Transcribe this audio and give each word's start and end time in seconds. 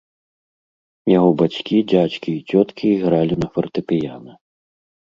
Яго 1.17 1.29
бацькі, 1.43 1.83
дзядзькі 1.93 2.29
і 2.39 2.43
цёткі 2.57 2.85
ігралі 2.97 3.35
на 3.45 3.53
фартэпіяна. 3.55 4.31